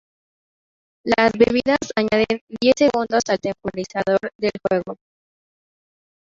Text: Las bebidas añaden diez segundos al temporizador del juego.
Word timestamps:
Las 1.05 1.31
bebidas 1.33 1.91
añaden 1.95 2.41
diez 2.59 2.73
segundos 2.75 3.21
al 3.27 3.37
temporizador 3.39 4.17
del 4.35 4.51
juego. 4.67 4.95